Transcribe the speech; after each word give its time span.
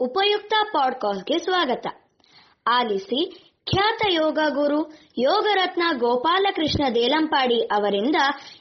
ಉಪಯುಕ್ತ 0.00 0.54
ಪಾಡ್ಕಾಸ್ಟ್ಗೆ 0.72 1.38
ಸ್ವಾಗತ. 1.38 1.86
ಆಲಿಸಿ 2.66 3.50
ಖ್ಯಾತ 3.70 4.02
ಯೋಗ 4.10 4.38
ಗುರು 4.48 4.80
ಯೋಗರತ್ನ 5.18 5.82
ಗೋಪಾಲಕೃಷ್ಣ 5.98 6.94
ದೇಲಂಪಾಡಿ 6.94 7.60
ಅವರಿಂದ 7.60 8.16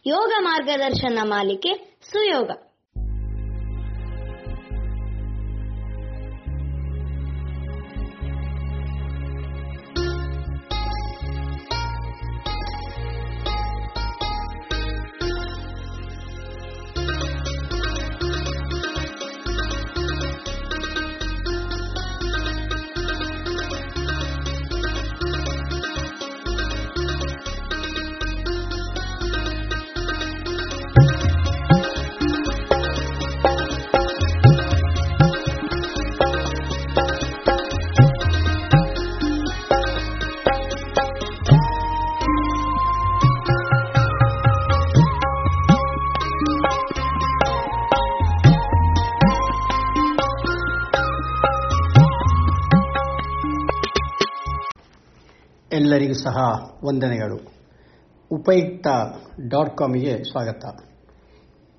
ಯೋಗ 0.07 0.31
ಮಾರ್ಗದರ್ಶನ 0.39 1.19
ಮಾಲಿಕೆ 1.23 1.99
ಸುಯೋಗ. 2.01 2.51
ಎಲ್ಲರಿಗೂ 55.97 56.13
ಸಹ 56.13 56.37
ವಂದನೆಗಳು. 56.83 57.37
ಉಪಯುಕ್ತ 58.31 58.87
ಡಾಟ್ 59.49 59.77
ಕಾಮಿಗೆ 59.77 60.23
ಸ್ವಾಗತ. 60.23 60.65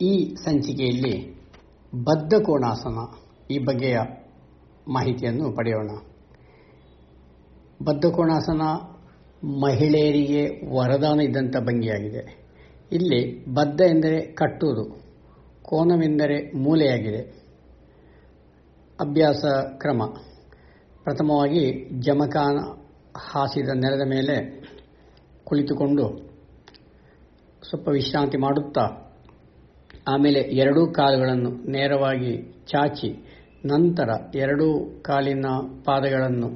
ಈ 0.02 0.34
ಸಂಚಿಕೆಯಲ್ಲಿ 0.34 1.34
ಬದ್ಧ 2.04 2.34
ಕೋಣಾಸನ 2.34 2.98
ಈ 3.50 3.58
ಬಗೆಯ 3.58 3.98
ಮಾಹಿತಿಯನ್ನು 4.88 5.52
ಪಡೆಯೋಣ. 5.52 5.90
ಬದ್ಧ 7.84 8.06
ಕೋಣಾಸನ 8.06 8.62
ಮಹಿಳೆಯರಿಗೆ 9.44 10.74
ವರದಾನ 10.76 11.20
ಇದ್ದಂಥ 11.20 11.56
ಭಂಗಿಯಾಗಿದೆ. 11.56 12.24
ಇಲ್ಲಿ 12.92 13.44
ಬದ್ಧ 13.44 13.80
ಎಂದರೆ 13.80 14.20
ಕಟ್ಟುವುದು, 14.20 14.84
ಕೋನವೆಂದರೆ 15.62 16.58
ಮೂಲೆಯಾಗಿದೆ. 16.58 17.22
ಅಭ್ಯಾಸ 19.00 19.44
ಕ್ರಮ. 19.78 20.02
ಪ್ರಥಮವಾಗಿ 21.04 21.88
ಜಮಖಾನ 22.00 22.87
ಹಾಸಿದ 23.16 23.68
ನೆಲದ 23.68 24.08
ಮೇಲೆ 24.08 24.64
ಕುಳಿತುಕೊಂಡು 25.44 26.28
ಸ್ವಲ್ಪ 27.68 27.88
ವಿಶ್ರಾಂತಿ 27.88 28.38
ಮಾಡುತ್ತಾ, 28.38 29.14
ಆಮೇಲೆ 30.08 30.40
ಎರಡೂ 30.40 30.92
ಕಾಲುಗಳನ್ನು 30.92 31.50
ನೇರವಾಗಿ 31.50 32.64
ಚಾಚಿ, 32.66 33.38
ನಂತರ 33.66 34.08
ಎರಡೂ 34.34 34.90
ಕಾಲಿನ 35.02 35.46
ಪಾದಗಳನ್ನು 35.84 36.48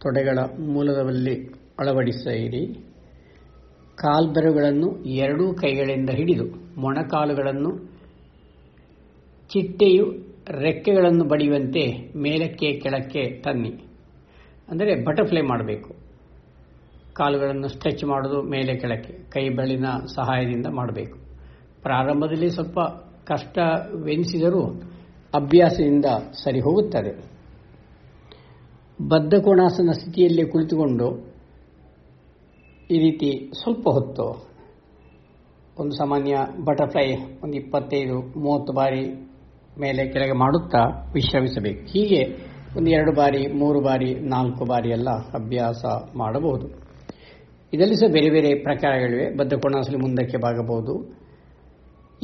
ತೊಡೆಗಳ 0.00 0.38
ಮೂಲದಲ್ಲಿ 0.60 1.46
ಅಳವಡಿಸಿರಿ. 1.78 2.92
ಕಾಲ್ಬೆರುಗಳನ್ನು 3.94 5.04
ಎರಡೂ 5.04 5.54
ಕೈಗಳಿಂದ 5.54 6.10
ಹಿಡಿದು, 6.10 6.44
ಮೊಣಕಾಲುಗಳನ್ನು, 6.80 7.92
ಚಿಟ್ಟೆಯು 9.48 10.32
ರೆಕ್ಕೆಗಳನ್ನು 10.60 11.24
ಬಡಿಯುವಂತೆ 11.24 12.12
ಮೇಲಕ್ಕೆ 12.16 12.80
ಕೆಳಕ್ಕೆ 12.80 13.42
ತನ್ನಿ. 13.42 13.91
ಅಂದರೆ 14.68 14.92
ಬಟರ್ಫ್ಲೈ 15.04 15.42
ಮಾಡಬೇಕು. 15.42 15.90
ಕಾಲುಗಳನ್ನು 17.14 17.68
ಸ್ಟ್ರೆಚ್ 17.68 18.04
ಮಾಡೋದು 18.04 18.38
ಮೇಲೆ 18.42 18.72
ಕೆಳಕ್ಕೆ, 18.82 19.12
ಕೈ 19.32 19.42
ಬೆಳಿನ 19.48 19.88
ಸಹಾಯದಿಂದ 20.14 20.68
ಮಾಡಬೇಕು. 20.78 21.16
ಪ್ರಾರಂಭದಲ್ಲಿ 21.82 22.48
ಸ್ವಲ್ಪ 22.50 22.80
ಕಷ್ಟವೆನಿಸಿದರೂ 23.24 24.62
ಅಭ್ಯಾಸದಿಂದ 25.34 26.08
ಸರಿ 26.44 26.60
ಹೋಗುತ್ತದೆ 26.60 27.12
ಬದ್ಧ 29.08 29.34
ಕೋಣಾಸನ 29.44 29.92
ಸ್ಥಿತಿಯಲ್ಲಿ 29.92 30.42
ಕುಳಿತುಕೊಂಡು 30.50 31.08
ಈ 32.90 32.96
ರೀತಿ 32.98 33.30
ಸ್ವಲ್ಪ 33.62 33.84
ಹೊತ್ತು, 33.88 34.26
ಒಂದು 35.78 35.94
ಸಾಮಾನ್ಯ 35.96 36.36
ಬಟರ್ಫ್ಲೈ 36.64 37.06
ಒಂದು 37.44 37.54
ಇಪ್ಪತ್ತೈದು, 37.54 38.16
ಮೂವತ್ತು 38.38 38.72
ಬಾರಿ 38.72 39.04
ಮೇಲೆ 39.80 40.02
ಕೆಳಗೆ 40.12 40.32
ಮಾಡುತ್ತಾ 40.32 40.82
ವಿಶ್ರಮಿಸಬೇಕು. 41.14 41.82
ಹೀಗೆ 41.92 42.22
ಒಂದು 42.76 42.90
ಎರಡು 42.90 43.12
ಬಾರಿ, 43.12 43.46
ಮೂರು 43.46 43.80
ಬಾರಿ, 43.80 44.14
ನಾಲ್ಕು 44.14 44.64
ಬಾರಿ 44.64 44.90
ಎಲ್ಲ 44.90 45.10
ಅಭ್ಯಾಸ 45.10 45.84
ಮಾಡಬಹುದು. 46.16 46.66
ಇದರಲ್ಲಿ 47.72 47.96
ಸಹ 47.96 48.12
ಬೇರೆ 48.12 48.30
ಬೇರೆ 48.30 48.54
ಪ್ರಕಾರಗಳಿವೆ. 48.54 49.36
ಬದ್ಧ 49.36 49.54
ಕೋಣಾಸನ 49.54 49.96
ಮುಂದಕ್ಕೆ 50.00 50.36
ಬಾಗಬಹುದು. 50.36 51.22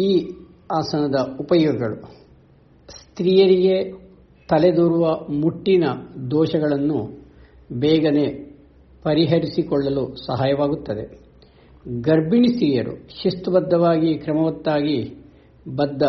ಈ 0.02 0.30
ಆಸನದ 0.72 1.36
ಉಪಯೋಗಗಳು. 1.40 2.02
ಸ್ತ್ರೀಯರಿಗೆ 2.88 3.92
ತಲೆದೋರುವ 4.48 5.18
ಮುಟ್ಟಿನ 5.28 5.84
ದೋಷಗಳನ್ನು 6.30 7.28
ಬೇಗನೆ 7.72 8.56
ಪರಿಹರಿಸಿಕೊಳ್ಳಲು 9.02 10.16
ಸಹಾಯವಾಗುತ್ತದೆ. 10.26 11.28
ಗರ್ಭಿಣಿ 12.00 12.48
ಸ್ತ್ರೀಯರು 12.48 13.22
ಶಿಸ್ತುಬದ್ಧವಾಗಿ, 13.22 14.18
ಕ್ರಮವತ್ತಾಗಿ 14.18 15.14
ಬದ್ಧ 15.76 16.02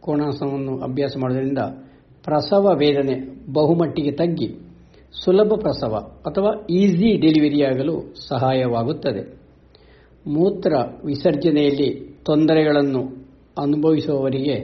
ಕೋಣಾಸನವನ್ನು 0.00 0.78
ಅಭ್ಯಾಸ 0.78 1.10
ಮಾಡೋದ್ರಿಂದ 1.20 1.58
ಪ್ರಸವ 2.26 2.70
ವೇದನೆ 2.78 3.16
ಬಹುಮಟ್ಟಿಗೆ 3.52 4.10
ತಗ್ಗಿ 4.10 4.48
ಸುಲಭ 5.24 5.52
ಪ್ರಸವ 5.60 5.94
ಅಥವಾ 6.26 6.66
ಈಸಿ 6.70 7.20
ಡೆಲಿವರಿಯಾಗಲು 7.20 7.94
ಸಹಾಯವಾಗುತ್ತದೆ. 8.28 9.22
ಮೂತ್ರ 10.26 10.72
ವಿಸರ್ಜನೆಯಲ್ಲಿ 11.04 11.88
ತೊಂದರೆಗಳನ್ನು 12.24 13.02
ಅನುಭವಿಸುವವರಿಗೆ 13.58 14.56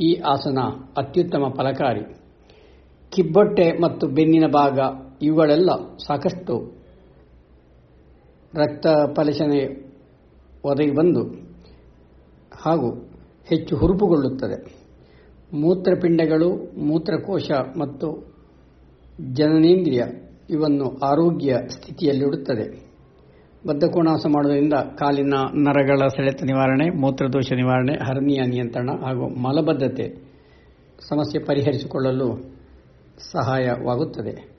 ಈ 0.00 0.14
ಆಸನ 0.14 0.58
ಅತ್ಯುತ್ತಮ 0.96 1.44
ಫಲಕಾರಿ. 1.56 2.04
ಕಿಬ್ಬೊಟ್ಟೆ 3.10 3.66
ಮತ್ತು 3.82 4.06
ಬೆನ್ನಿನ 4.06 4.46
ಭಾಗ 4.46 4.78
ಇವುಗಳೆಲ್ಲ 5.22 5.70
ಸಾಕಷ್ಟು 6.06 6.54
ರಕ್ತ 8.54 8.86
ಪಲಚನೆ 9.16 9.60
ಒದಗಿ 10.64 10.90
ಬಂದು 10.90 11.22
ಹಾಗೂ 12.62 12.88
ಹೆಚ್ಚು 13.46 13.76
ಹುರುಪುಗೊಳ್ಳುತ್ತದೆ. 13.76 14.81
ಮೂತ್ರಪಿಂಡಗಳು, 15.52 16.80
ಮೂತ್ರಕೋಶ 16.80 17.50
ಮತ್ತು 17.78 18.32
ಜನನೇಂದ್ರಿಯ 19.32 20.02
ಇವನ್ನು 20.50 20.98
ಆರೋಗ್ಯ 20.98 21.56
ಸ್ಥಿತಿಯಲ್ಲಿಡುತ್ತದೆ. 21.68 22.92
ಬದ್ಧಕೋಣಾಸ 23.66 24.26
ಮಾಡುವುದರಿಂದ 24.26 24.72
ಕಾಲಿನ 24.72 25.34
ನರಗಳ 25.54 26.06
ಸೆಳೆತ 26.06 26.42
ನಿವಾರಣೆ, 26.42 26.90
ಮೂತ್ರದೋಷ 26.90 27.52
ನಿವಾರಣೆ, 27.52 27.92
ಹರ್ನಿಯ 27.92 28.40
ನಿಯಂತ್ರಣ 28.46 28.90
ಹಾಗೂ 29.04 29.28
ಮಲಬದ್ಧತೆ 29.28 30.14
ಸಮಸ್ಯೆ 31.08 31.44
ಪರಿಹರಿಸಿಕೊಳ್ಳಲು 31.44 32.52
ಸಹಾಯವಾಗುತ್ತದೆ. 33.32 34.52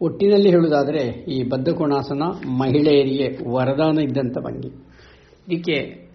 ಒಟ್ಟಿನಲ್ಲಿ 0.00 0.48
ಹೇಳುವುದಾದರೆ, 0.50 1.00
ಈ 1.08 1.48
ಬದ್ಧಕೋಣಾಸನ 1.48 2.22
ಮಹಿಳೆಯರಿಗೆ 2.48 3.50
ವರದಾನ 3.50 3.98
ಇದ್ದಂಥ 3.98 4.38
ಭಂಗಿ. 4.38 4.70
ಇದಕ್ಕೆ 5.48 6.08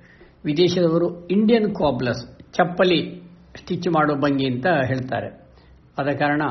ವಿದೇಶದವರು 0.46 1.28
ಇಂಡಿಯನ್ 1.28 1.76
ಕಾಬ್ಲಸ್ 1.76 2.54
ಚಪ್ಪಲಿ 2.54 3.23
ಸ್ಟಿಚ್ 3.56 3.88
ಮಾಡೋ 3.88 4.16
ಭಂಗಿ 4.16 4.46
ಅಂತ 4.46 4.66
ಹೇಳ್ತಾರೆ. 4.68 5.28
ಆದ 6.00 6.08
ಕಾರಣ 6.16 6.42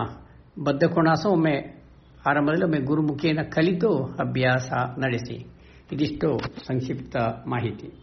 ಬದ್ಧ 0.64 0.84
ಕೋಣಾಸ 0.84 1.26
ಒಮ್ಮೆ 1.26 1.82
ಆರಂಭದಲ್ಲಿ 2.26 2.64
ಒಮ್ಮೆ 2.64 2.78
ಗುರುಮುಖಿಯನ್ನು 2.78 3.50
ಕಲಿತು 3.50 4.04
ಅಭ್ಯಾಸ 4.04 4.72
ನಡೆಸಿ. 4.98 5.46
ಇದಿಷ್ಟು 5.92 6.40
ಸಂಕ್ಷಿಪ್ತ 6.66 7.16
ಮಾಹಿತಿ. 7.46 8.01